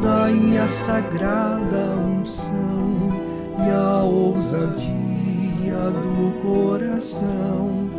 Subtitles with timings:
[0.00, 3.10] dai-me a sagrada unção
[3.58, 4.92] e a ousadia
[5.90, 7.90] do coração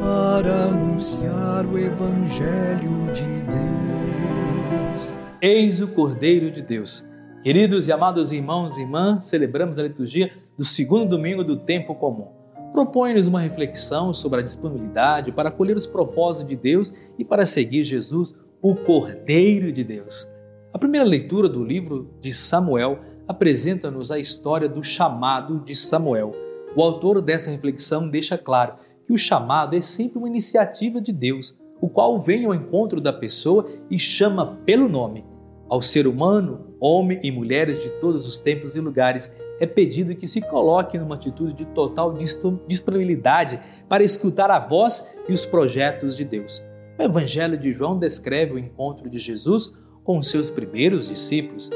[0.00, 5.14] para anunciar o Evangelho de Deus.
[5.40, 7.08] Eis o Cordeiro de Deus.
[7.42, 12.28] Queridos e amados irmãos e irmãs, celebramos a liturgia do segundo domingo do tempo comum.
[12.72, 17.84] Propõe-nos uma reflexão sobre a disponibilidade para acolher os propósitos de Deus e para seguir
[17.84, 20.31] Jesus, o Cordeiro de Deus.
[20.72, 26.32] A primeira leitura do livro de Samuel apresenta-nos a história do chamado de Samuel.
[26.74, 31.60] O autor dessa reflexão deixa claro que o chamado é sempre uma iniciativa de Deus,
[31.78, 35.26] o qual vem ao encontro da pessoa e chama pelo nome.
[35.68, 39.30] Ao ser humano, homem e mulheres de todos os tempos e lugares,
[39.60, 42.16] é pedido que se coloque numa atitude de total
[42.66, 43.60] disponibilidade
[43.90, 46.64] para escutar a voz e os projetos de Deus.
[46.98, 51.70] O Evangelho de João descreve o encontro de Jesus com seus primeiros discípulos.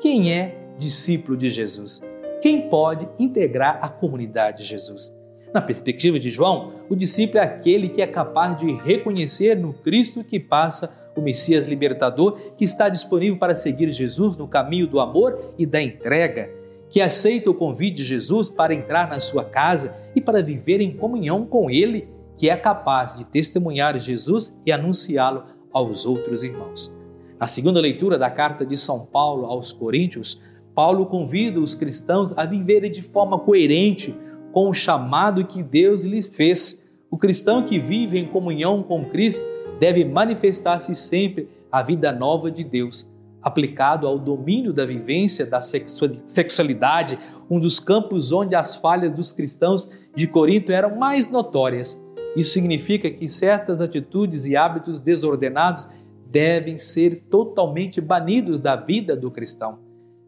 [0.00, 2.00] Quem é discípulo de Jesus?
[2.40, 5.12] Quem pode integrar a comunidade de Jesus?
[5.52, 10.22] Na perspectiva de João, o discípulo é aquele que é capaz de reconhecer no Cristo
[10.22, 15.54] que passa o Messias libertador, que está disponível para seguir Jesus no caminho do amor
[15.58, 16.50] e da entrega,
[16.88, 20.96] que aceita o convite de Jesus para entrar na sua casa e para viver em
[20.96, 26.96] comunhão com Ele, que é capaz de testemunhar Jesus e anunciá-lo aos outros irmãos.
[27.40, 30.42] Na segunda leitura da carta de São Paulo aos Coríntios,
[30.74, 34.14] Paulo convida os cristãos a viverem de forma coerente
[34.52, 36.86] com o chamado que Deus lhes fez.
[37.10, 39.42] O cristão que vive em comunhão com Cristo
[39.78, 43.08] deve manifestar-se sempre a vida nova de Deus,
[43.40, 47.18] aplicado ao domínio da vivência da sexualidade,
[47.50, 52.04] um dos campos onde as falhas dos cristãos de Corinto eram mais notórias.
[52.36, 55.88] Isso significa que certas atitudes e hábitos desordenados
[56.30, 59.80] devem ser totalmente banidos da vida do cristão.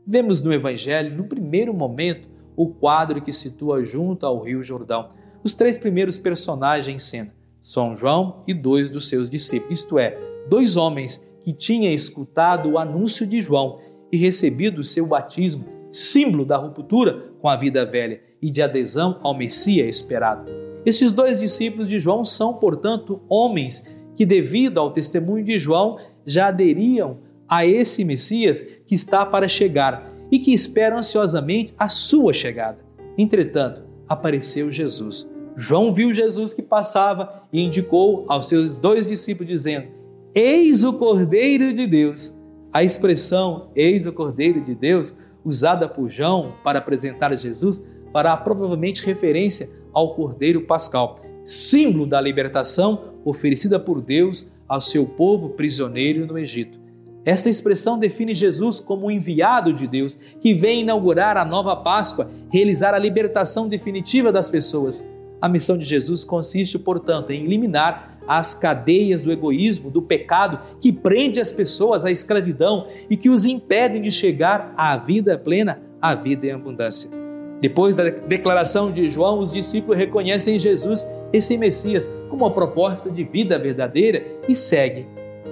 [0.07, 5.11] Vemos no Evangelho, no primeiro momento, o quadro que situa junto ao Rio Jordão
[5.45, 10.17] os três primeiros personagens em cena, São João e dois dos seus discípulos, isto é,
[10.49, 13.81] dois homens que tinham escutado o anúncio de João
[14.13, 19.19] e recebido o seu batismo, símbolo da ruptura com a vida velha e de adesão
[19.23, 20.51] ao Messias esperado.
[20.87, 26.49] Esses dois discípulos de João são, portanto, homens que, devido ao testemunho de João, já
[26.49, 27.19] aderiam
[27.49, 32.79] a esse Messias que está para chegar e que esperam ansiosamente a sua chegada.
[33.19, 35.29] Entretanto, apareceu Jesus.
[35.55, 39.89] João viu Jesus que passava e indicou aos seus dois discípulos, dizendo:
[40.35, 42.35] Eis o Cordeiro de Deus.
[42.73, 49.05] A expressão Eis o Cordeiro de Deus, usada por João para apresentar Jesus, fará provavelmente
[49.05, 56.39] referência ao Cordeiro Pascal, símbolo da libertação oferecida por Deus ao seu povo prisioneiro no
[56.39, 56.81] Egito.
[57.25, 62.29] Esta expressão define Jesus como o enviado de Deus que vem inaugurar a nova Páscoa,
[62.51, 65.07] realizar a libertação definitiva das pessoas.
[65.41, 70.93] A missão de Jesus consiste, portanto, em eliminar as cadeias do egoísmo, do pecado que
[70.93, 76.15] prende as pessoas à escravidão e que os impedem de chegar à vida plena, à
[76.15, 77.22] vida em abundância.
[77.63, 83.23] Depois da declaração de João, os discípulos reconhecem Jesus, esse Messias, como uma proposta de
[83.23, 85.07] vida verdadeira e segue.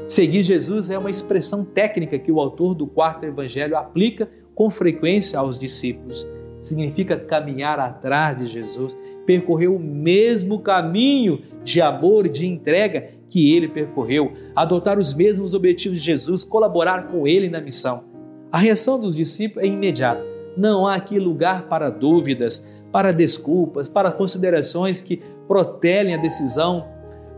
[0.09, 5.39] Seguir Jesus é uma expressão técnica que o autor do quarto evangelho aplica com frequência
[5.39, 6.29] aos discípulos.
[6.61, 13.55] Significa caminhar atrás de Jesus, percorrer o mesmo caminho de amor e de entrega que
[13.55, 18.03] ele percorreu, adotar os mesmos objetivos de Jesus, colaborar com ele na missão.
[18.51, 20.40] A reação dos discípulos é imediata.
[20.61, 26.87] Não há aqui lugar para dúvidas, para desculpas, para considerações que protelem a decisão,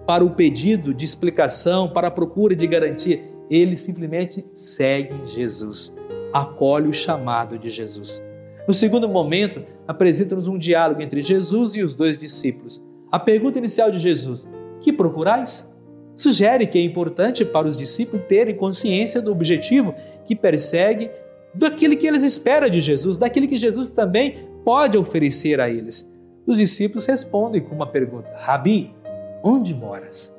[0.04, 3.22] para o pedido de explicação, para a procura de garantia.
[3.48, 5.94] Eles simplesmente seguem Jesus,
[6.32, 8.26] acolhe o chamado de Jesus.
[8.66, 12.82] No segundo momento, apresenta-nos um diálogo entre Jesus e os dois discípulos.
[13.12, 14.48] A pergunta inicial de Jesus:
[14.80, 15.72] Que procurais?
[16.16, 21.10] Sugere que é importante para os discípulos terem consciência do objetivo que persegue,
[21.54, 26.10] daquilo que eles esperam de Jesus, daquilo que Jesus também pode oferecer a eles.
[26.46, 28.94] Os discípulos respondem com uma pergunta: Rabi,
[29.42, 30.34] onde moras?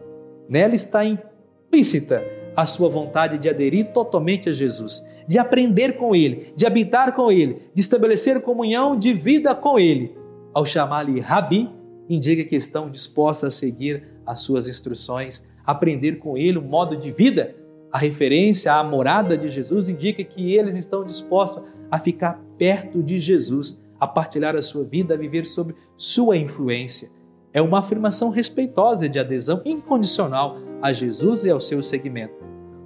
[0.49, 2.23] Nela está implícita
[2.55, 7.31] a sua vontade de aderir totalmente a Jesus, de aprender com Ele, de habitar com
[7.31, 10.15] Ele, de estabelecer comunhão de vida com Ele.
[10.53, 11.69] Ao chamar-lhe Rabi,
[12.09, 17.11] indica que estão dispostos a seguir as suas instruções, aprender com Ele o modo de
[17.11, 17.55] vida.
[17.93, 21.61] A referência à morada de Jesus indica que eles estão dispostos
[21.91, 27.11] a ficar perto de Jesus, a partilhar a sua vida, a viver sob sua influência.
[27.53, 32.33] É uma afirmação respeitosa de adesão incondicional a Jesus e ao seu segmento.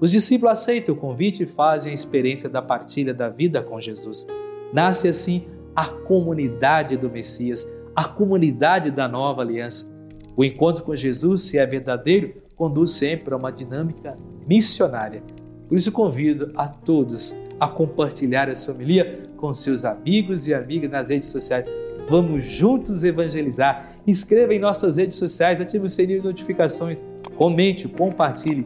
[0.01, 4.27] Os discípulos aceitam o convite e fazem a experiência da partilha da vida com Jesus.
[4.73, 7.65] Nasce assim a comunidade do Messias,
[7.95, 9.89] a comunidade da nova aliança.
[10.35, 15.21] O encontro com Jesus, se é verdadeiro, conduz sempre a uma dinâmica missionária.
[15.67, 21.09] Por isso convido a todos a compartilhar essa homilia com seus amigos e amigas nas
[21.09, 21.65] redes sociais.
[22.07, 23.97] Vamos juntos evangelizar.
[24.05, 27.03] Inscreva em nossas redes sociais, ative o sininho de notificações,
[27.35, 28.65] comente, compartilhe.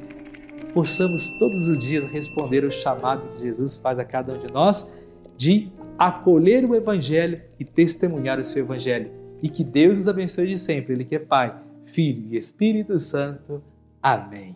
[0.74, 4.90] Possamos todos os dias responder o chamado que Jesus faz a cada um de nós
[5.36, 9.10] de acolher o Evangelho e testemunhar o seu Evangelho.
[9.42, 10.94] E que Deus nos abençoe de sempre.
[10.94, 13.62] Ele que é Pai, Filho e Espírito Santo.
[14.02, 14.56] Amém.